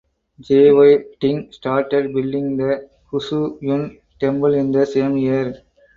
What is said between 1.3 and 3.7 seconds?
started building the Hsu